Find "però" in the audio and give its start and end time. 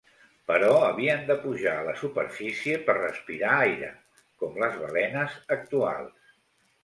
0.51-0.69